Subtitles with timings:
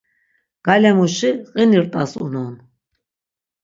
[0.65, 2.55] Galemuşi qini rt̆as unon.